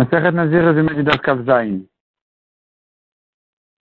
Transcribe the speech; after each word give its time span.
Maseret 0.00 0.32
Nazir, 0.32 0.64
résumé 0.64 0.94
du 0.94 1.02
Daf 1.02 1.20
Kavzaïn. 1.20 1.82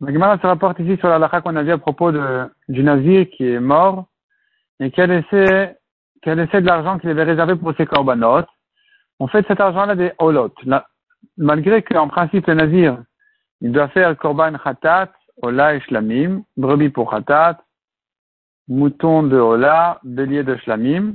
La 0.00 0.36
se 0.36 0.46
rapporte 0.46 0.78
ici 0.80 0.98
sur 0.98 1.08
la 1.08 1.18
lacha 1.18 1.40
qu'on 1.40 1.56
a 1.56 1.62
vu 1.62 1.70
à 1.70 1.78
propos 1.78 2.12
de, 2.12 2.50
du 2.68 2.82
Nazir 2.82 3.30
qui 3.30 3.48
est 3.48 3.60
mort 3.60 4.08
et 4.78 4.90
qui 4.90 5.00
a 5.00 5.06
laissé, 5.06 5.70
qui 6.22 6.28
a 6.28 6.34
laissé 6.34 6.60
de 6.60 6.66
l'argent 6.66 6.98
qu'il 6.98 7.08
avait 7.08 7.22
réservé 7.22 7.56
pour 7.56 7.74
ses 7.76 7.86
korbanot. 7.86 8.44
On 9.20 9.26
fait 9.26 9.40
de 9.40 9.46
cet 9.46 9.60
argent-là 9.60 9.94
des 9.94 10.12
holot. 10.18 10.52
malgré 11.38 11.82
qu'en 11.82 12.08
principe, 12.08 12.46
le 12.46 12.54
Nazir, 12.56 13.02
il 13.62 13.72
doit 13.72 13.88
faire 13.88 14.14
korban 14.18 14.58
khatat, 14.62 15.10
ola 15.40 15.76
et 15.76 15.80
shlamim, 15.80 16.42
brebis 16.58 16.90
pour 16.90 17.10
khatat, 17.10 17.56
mouton 18.68 19.22
de 19.22 19.38
ola, 19.38 19.98
bélier 20.02 20.42
de 20.42 20.56
shlamim. 20.56 21.14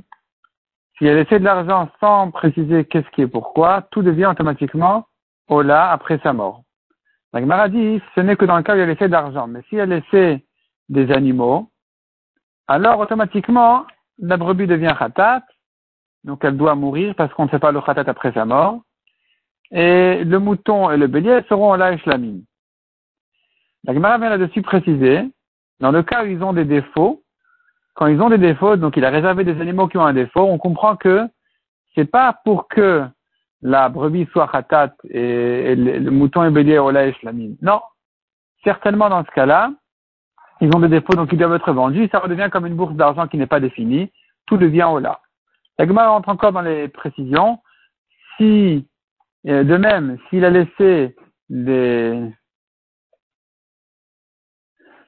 Si 0.97 1.05
elle 1.05 1.19
essaie 1.19 1.39
de 1.39 1.45
l'argent 1.45 1.89
sans 1.99 2.31
préciser 2.31 2.85
qu'est-ce 2.85 3.09
qui 3.11 3.21
est 3.21 3.27
pourquoi, 3.27 3.83
tout 3.91 4.01
devient 4.01 4.25
automatiquement 4.25 5.07
Ola 5.47 5.91
après 5.91 6.19
sa 6.23 6.33
mort. 6.33 6.63
La 7.33 7.41
Gemara 7.41 7.69
dit, 7.69 8.01
ce 8.15 8.21
n'est 8.21 8.35
que 8.35 8.45
dans 8.45 8.57
le 8.57 8.63
cas 8.63 8.75
où 8.75 8.79
elle 8.79 8.89
essaie 8.89 9.09
d'argent. 9.09 9.47
Mais 9.47 9.61
si 9.69 9.75
elle 9.75 9.91
essaie 9.91 10.43
des 10.89 11.11
animaux, 11.11 11.69
alors 12.67 12.99
automatiquement, 12.99 13.85
la 14.17 14.37
brebis 14.37 14.67
devient 14.67 14.95
khatat, 14.97 15.43
donc 16.23 16.43
elle 16.43 16.57
doit 16.57 16.75
mourir 16.75 17.13
parce 17.15 17.31
qu'on 17.33 17.45
ne 17.45 17.49
fait 17.49 17.59
pas 17.59 17.71
le 17.71 17.81
khatat 17.81 18.03
après 18.07 18.33
sa 18.33 18.45
mort. 18.45 18.81
Et 19.69 20.23
le 20.23 20.39
mouton 20.39 20.89
et 20.89 20.97
le 20.97 21.07
bélier 21.07 21.41
seront 21.47 21.71
Ola 21.71 21.93
et. 21.93 21.99
La 23.83 23.93
Gemara 23.93 24.17
vient 24.17 24.29
là-dessus 24.29 24.63
préciser, 24.63 25.29
dans 25.79 25.91
le 25.91 26.01
cas 26.01 26.23
où 26.23 26.27
ils 26.27 26.43
ont 26.43 26.53
des 26.53 26.65
défauts, 26.65 27.21
quand 27.97 28.05
ils 28.05 28.21
ont 28.21 28.29
des 28.29 28.37
défauts, 28.37 28.75
donc 28.75 28.95
il 28.95 29.03
a 29.05 29.09
réservé 29.09 29.43
des 29.43 29.59
animaux 29.59 29.87
qui 29.87 29.97
ont 29.97 30.05
un 30.05 30.13
défaut, 30.13 30.41
on 30.41 30.59
comprend 30.59 30.95
que 30.95 31.27
c'est 31.95 32.05
pas 32.05 32.39
pour 32.45 32.67
que 32.67 33.03
la 33.63 33.89
brebis 33.89 34.27
soit 34.31 34.47
khatat 34.47 34.93
et, 35.09 35.75
le, 35.75 36.11
mouton 36.11 36.43
est 36.43 36.51
bélier 36.51 36.77
au 36.77 36.91
et 36.91 37.13
shlamim. 37.13 37.55
Non. 37.59 37.81
Certainement 38.63 39.09
dans 39.09 39.25
ce 39.25 39.31
cas-là, 39.31 39.71
ils 40.61 40.69
ont 40.75 40.79
des 40.79 40.89
défauts 40.89 41.15
donc 41.15 41.33
ils 41.33 41.39
doivent 41.39 41.55
être 41.55 41.73
vendus, 41.73 42.07
ça 42.11 42.19
redevient 42.19 42.49
comme 42.51 42.67
une 42.67 42.75
bourse 42.75 42.93
d'argent 42.93 43.27
qui 43.27 43.37
n'est 43.37 43.47
pas 43.47 43.59
définie, 43.59 44.11
tout 44.45 44.57
devient 44.57 44.83
au 44.91 44.99
la. 44.99 45.19
Rentre 45.79 46.29
encore 46.29 46.51
dans 46.51 46.61
les 46.61 46.89
précisions. 46.89 47.59
Si, 48.37 48.87
euh, 49.47 49.63
de 49.63 49.75
même, 49.75 50.19
s'il 50.29 50.45
a 50.45 50.51
laissé 50.51 51.15
des, 51.49 52.31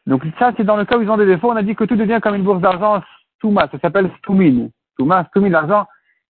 donc 0.10 0.24
ça, 0.40 0.52
c'est 0.58 0.64
dans 0.64 0.76
le 0.76 0.86
cas 0.86 0.98
où 0.98 1.04
ils 1.04 1.10
ont 1.12 1.18
des 1.18 1.28
défauts. 1.28 1.52
On 1.52 1.56
a 1.56 1.62
dit 1.62 1.76
que 1.76 1.84
tout 1.84 1.96
devient 1.96 2.20
comme 2.22 2.34
une 2.34 2.44
bourse 2.44 2.62
d'argent 2.62 3.04
Stouma. 3.38 3.70
Ça 3.72 3.78
s'appelle 3.78 4.10
Stoumine. 4.18 4.72
Stouma, 4.94 5.24
Stoumine, 5.26 5.52
l'argent 5.52 5.86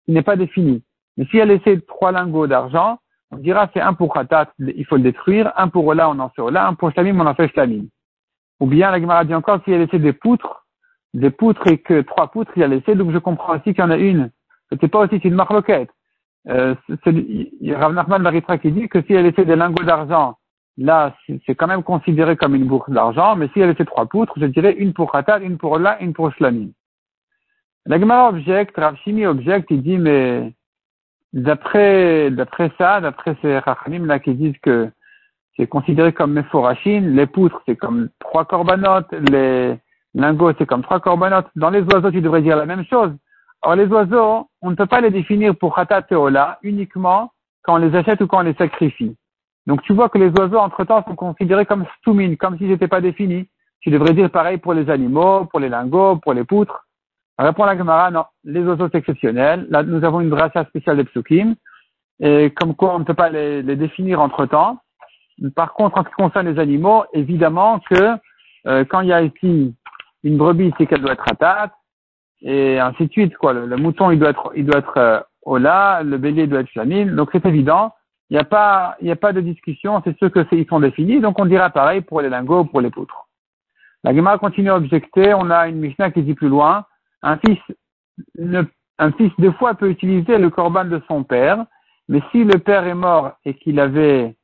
qui 0.05 0.11
n'est 0.11 0.23
pas 0.23 0.35
défini. 0.35 0.83
Mais 1.17 1.27
si 1.27 1.39
elle 1.39 1.53
essaie 1.53 1.81
trois 1.83 2.11
lingots 2.11 2.49
d'argent, 2.49 2.99
on 3.31 3.37
dira 3.37 3.71
c'est 3.73 3.81
un 3.81 3.95
pour 3.95 4.13
Khatat, 4.13 4.51
il 4.59 4.85
faut 4.85 4.97
le 4.97 5.03
détruire. 5.03 5.53
Un 5.57 5.69
pour 5.69 5.87
Ola, 5.87 6.11
on 6.11 6.19
en 6.19 6.29
fait 6.31 6.43
Ola. 6.43 6.67
Un 6.67 6.75
pour 6.75 6.91
Shlamim, 6.91 7.21
on 7.21 7.27
en 7.27 7.35
fait 7.35 7.47
Shlamim. 7.49 7.85
Ou 8.59 8.67
bien 8.67 8.91
la 8.91 9.01
Gemara 9.01 9.25
dit 9.25 9.35
encore, 9.35 9.61
si 9.65 9.71
elle 9.71 9.83
essaie 9.83 10.01
des 10.01 10.13
poutres, 10.13 10.67
des 11.15 11.31
poutres 11.31 11.69
et 11.69 11.79
que 11.79 12.01
trois 12.01 12.33
poutres, 12.33 12.51
il 12.57 12.65
a 12.65 12.67
laissé. 12.67 12.97
Donc 12.97 13.13
je 13.13 13.19
comprends 13.19 13.55
aussi 13.55 13.75
qu'il 13.75 13.79
y 13.79 13.83
en 13.83 13.91
a 13.91 13.97
une. 13.97 14.33
C'était 14.73 14.89
pas 14.89 15.07
aussi 15.07 15.17
une 15.19 15.35
marloquette. 15.35 15.91
Euh, 16.49 16.75
Rav 17.07 17.93
Nachman 17.93 18.23
Maritra 18.23 18.59
qui 18.59 18.73
dit 18.73 18.89
que 18.89 19.03
si 19.03 19.13
elle 19.13 19.27
essaie 19.27 19.45
des 19.45 19.55
lingots 19.55 19.85
d'argent 19.85 20.38
là, 20.79 21.15
c'est 21.45 21.55
quand 21.55 21.67
même 21.67 21.83
considéré 21.83 22.37
comme 22.37 22.55
une 22.55 22.67
bourse 22.67 22.89
d'argent, 22.89 23.37
mais 23.37 23.49
si 23.53 23.61
elle 23.61 23.71
était 23.71 23.85
trois 23.85 24.07
poutres, 24.07 24.35
je 24.37 24.47
dirais 24.47 24.73
une 24.73 24.95
pour 24.95 25.13
Khatat, 25.13 25.41
une 25.41 25.59
pour 25.59 25.79
là, 25.79 26.01
une 26.01 26.15
pour 26.15 26.33
Shlamim. 26.33 26.71
La 27.87 27.99
Gemara 27.99 28.29
objecte, 28.29 28.77
Rav 28.77 28.97
Shimi 28.97 29.27
objecte, 29.27 29.71
il 29.71 29.83
dit, 29.83 29.99
mais 29.99 30.53
d'après, 31.33 32.31
d'après 32.31 32.71
ça, 32.79 33.01
d'après 33.01 33.37
ces 33.43 33.59
Rachamim 33.59 34.07
là 34.07 34.19
qui 34.19 34.35
disent 34.35 34.59
que 34.63 34.91
c'est 35.57 35.67
considéré 35.67 36.13
comme 36.13 36.33
Mephorachim, 36.33 37.01
les 37.15 37.27
poutres 37.27 37.61
c'est 37.67 37.77
comme 37.77 38.09
trois 38.21 38.45
corbanotes, 38.45 39.13
les 39.31 39.77
lingots 40.15 40.53
c'est 40.59 40.67
comme 40.67 40.83
trois 40.83 41.01
corbanotes. 41.01 41.49
Dans 41.57 41.71
les 41.71 41.83
oiseaux, 41.83 42.11
tu 42.11 42.21
devrais 42.21 42.43
dire 42.43 42.57
la 42.57 42.67
même 42.67 42.85
chose. 42.85 43.13
Or, 43.63 43.75
les 43.75 43.87
oiseaux, 43.87 44.49
on 44.63 44.71
ne 44.71 44.77
peut 44.77 44.87
pas 44.87 45.01
les 45.01 45.11
définir 45.11 45.57
pour 45.57 45.75
Khatat 45.75 46.07
et 46.11 46.15
Ola 46.15 46.59
uniquement 46.63 47.33
quand 47.63 47.75
on 47.75 47.79
les 47.79 47.97
achète 47.97 48.21
ou 48.21 48.29
quand 48.29 48.39
on 48.39 48.43
les 48.43 48.55
sacrifie. 48.55 49.17
Donc 49.69 49.83
tu 49.83 49.93
vois 49.93 50.09
que 50.09 50.17
les 50.17 50.31
oiseaux, 50.31 50.57
entre-temps, 50.57 51.05
sont 51.05 51.15
considérés 51.15 51.67
comme 51.67 51.85
stoumines, 51.99 52.39
comme 52.39 52.57
s'ils 52.57 52.69
n'étaient 52.69 52.89
pas 52.89 53.03
définis. 53.03 53.49
Tu 53.81 53.91
devrais 53.91 54.15
dire 54.15 54.31
pareil 54.31 54.57
pour 54.57 54.73
les 54.73 54.89
animaux, 54.89 55.45
pour 55.45 55.61
les 55.61 55.69
lingots, 55.69 56.17
pour 56.17 56.33
les 56.33 56.45
poutres. 56.45 56.87
Répond 57.39 57.67
la 57.67 57.77
Gemara, 57.77 58.11
non, 58.11 58.25
les 58.45 58.63
oiseaux 58.63 58.89
c'est 58.91 58.99
exceptionnel. 58.99 59.67
Là, 59.69 59.83
nous 59.83 60.03
avons 60.05 60.21
une 60.21 60.31
bracha 60.31 60.65
spéciale 60.65 60.97
des 60.97 61.05
psukim, 61.05 61.55
et 62.19 62.51
comme 62.57 62.75
quoi 62.75 62.95
on 62.95 63.01
ne 63.01 63.05
peut 63.05 63.15
pas 63.15 63.29
les, 63.29 63.63
définir 63.63 64.23
entre-temps. 64.23 64.79
Par 65.55 65.75
contre, 65.75 65.99
en 65.99 66.03
ce 66.03 66.09
qui 66.09 66.15
concerne 66.15 66.49
les 66.49 66.59
animaux, 66.59 67.05
évidemment 67.13 67.79
que 67.91 68.17
euh, 68.67 68.85
quand 68.87 69.03
il 69.03 69.09
y 69.09 69.13
a 69.13 69.21
ici 69.21 69.77
une 70.25 70.39
brebis, 70.39 70.73
c'est 70.79 70.87
qu'elle 70.87 71.03
doit 71.03 71.13
être 71.13 71.31
atate, 71.31 71.73
et 72.41 72.81
ainsi 72.81 73.07
de 73.07 73.13
suite. 73.13 73.37
Quoi. 73.37 73.53
Le, 73.53 73.77
mouton, 73.77 74.11
il 74.11 74.19
doit 74.19 74.31
être, 74.31 74.51
il 74.57 74.65
doit 74.65 74.79
être 74.79 74.97
euh, 74.97 75.21
ola, 75.43 76.03
le 76.03 76.17
bélier 76.17 76.47
doit 76.47 76.61
être 76.61 76.71
flamine. 76.71 77.15
Donc 77.15 77.29
c'est 77.33 77.45
évident 77.45 77.93
il 78.31 78.35
n'y 78.35 78.41
a 78.41 78.45
pas, 79.17 79.33
de 79.33 79.41
discussion, 79.41 80.03
c'est 80.05 80.17
ceux 80.19 80.29
que 80.29 80.47
ils 80.53 80.67
sont 80.67 80.81
définis, 80.81 81.21
donc 81.21 81.39
on 81.39 81.47
dira 81.47 81.71
pareil 81.71 82.03
pour 82.03 82.21
les 82.21 82.29
lingots, 82.29 82.65
pour 82.65 82.81
les 82.81 82.91
poutres. 82.91 83.27
La 84.05 84.15
Gemara 84.15 84.39
continue 84.39 84.71
à 84.71 84.77
objecter, 84.77 85.35
on 85.35 85.51
a 85.51 85.69
une 85.69 85.79
Mishnah 85.79 86.11
qui 86.11 86.23
dit 86.23 86.35
plus 86.35 86.49
loin, 86.49 86.85
un 87.23 87.39
fils, 87.39 87.59
un 88.99 89.13
fils 89.13 89.33
deux 89.39 89.53
fois 89.53 89.75
peut 89.75 89.91
utiliser 89.91 90.39
le 90.39 90.51
corban 90.51 90.85
de 90.85 91.03
son 91.09 91.25
père, 91.25 91.65
mais 92.09 92.23
si 92.31 92.45
le 92.45 92.59
père 92.59 92.87
est 92.87 92.95
mort 92.95 93.33
et 93.45 93.55
qu'il 93.55 93.81
avait, 93.81 94.37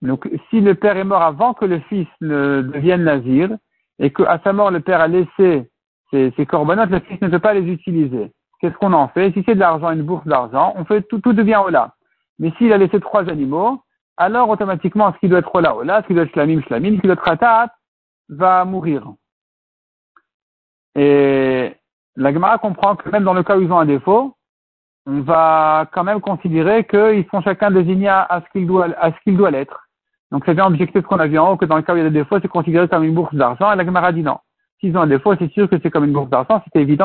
donc 0.00 0.28
si 0.50 0.60
le 0.60 0.74
père 0.74 0.96
est 0.96 1.04
mort 1.04 1.22
avant 1.22 1.54
que 1.54 1.64
le 1.64 1.80
fils 1.80 2.08
ne 2.20 2.62
devienne 2.62 3.04
nazir, 3.04 3.50
et 3.98 4.12
qu'à 4.12 4.40
sa 4.44 4.52
mort 4.52 4.70
le 4.70 4.80
père 4.80 5.00
a 5.00 5.08
laissé 5.08 5.70
ses, 6.10 6.32
ses 6.36 6.46
le 6.46 7.00
fils 7.00 7.20
ne 7.20 7.28
peut 7.28 7.38
pas 7.38 7.54
les 7.54 7.70
utiliser. 7.70 8.30
Qu'est-ce 8.60 8.74
qu'on 8.74 8.92
en 8.92 9.08
fait? 9.08 9.32
Si 9.32 9.42
c'est 9.44 9.54
de 9.54 9.60
l'argent, 9.60 9.90
une 9.90 10.02
bourse 10.02 10.26
d'argent, 10.26 10.72
on 10.76 10.84
fait 10.84 11.02
tout, 11.02 11.18
tout 11.18 11.32
devient 11.32 11.60
au 11.64 11.68
là. 11.68 11.94
Mais 12.38 12.52
s'il 12.58 12.72
a 12.72 12.78
laissé 12.78 13.00
trois 13.00 13.28
animaux, 13.28 13.82
alors 14.16 14.48
automatiquement, 14.48 15.12
ce 15.12 15.18
qui 15.18 15.28
doit 15.28 15.40
être 15.40 15.60
là, 15.60 15.74
là, 15.84 16.02
ce 16.02 16.06
qui 16.08 16.14
doit 16.14 16.24
être 16.24 16.32
shlamim, 16.32 16.60
shlamim, 16.62 16.96
ce 16.96 17.00
qui 17.00 17.06
doit 17.06 17.14
être 17.14 17.24
ratat, 17.24 17.74
va 18.28 18.64
mourir. 18.64 19.12
Et 20.94 21.74
la 22.16 22.32
Gemara 22.32 22.58
comprend 22.58 22.96
que 22.96 23.08
même 23.10 23.24
dans 23.24 23.34
le 23.34 23.42
cas 23.42 23.56
où 23.56 23.60
ils 23.60 23.72
ont 23.72 23.78
un 23.78 23.86
défaut, 23.86 24.36
on 25.06 25.20
va 25.20 25.88
quand 25.92 26.04
même 26.04 26.20
considérer 26.20 26.84
qu'ils 26.84 27.26
sont 27.30 27.42
chacun 27.42 27.70
désignés 27.70 28.08
à 28.08 28.42
ce 28.44 28.50
qu'il 28.52 28.66
doit, 28.66 28.88
à 28.98 29.12
ce 29.12 29.16
qu'il 29.24 29.36
doit 29.36 29.50
l'être. 29.50 29.88
Donc 30.30 30.44
c'est 30.46 30.54
bien 30.54 30.66
objecté 30.66 31.00
ce 31.00 31.06
qu'on 31.06 31.18
a 31.18 31.26
vu 31.26 31.38
en 31.38 31.52
haut, 31.52 31.56
que 31.56 31.64
dans 31.64 31.76
le 31.76 31.82
cas 31.82 31.92
où 31.92 31.96
il 31.96 32.02
y 32.02 32.06
a 32.06 32.10
des 32.10 32.18
défauts, 32.18 32.38
c'est 32.40 32.48
considéré 32.48 32.88
comme 32.88 33.04
une 33.04 33.14
bourse 33.14 33.34
d'argent, 33.34 33.72
et 33.72 33.76
la 33.76 33.84
Gemara 33.84 34.12
dit 34.12 34.22
non. 34.22 34.38
S'ils 34.80 34.96
ont 34.96 35.02
un 35.02 35.06
défaut, 35.06 35.34
c'est 35.36 35.52
sûr 35.52 35.68
que 35.68 35.76
c'est 35.82 35.90
comme 35.90 36.04
une 36.04 36.12
bourse 36.12 36.30
d'argent, 36.30 36.62
c'est 36.72 36.80
évident 36.80 37.02